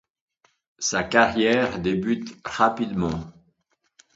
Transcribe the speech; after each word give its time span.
Sa 0.79 1.03
carrière 1.03 1.77
débute 1.79 2.35
rapidement. 2.43 3.31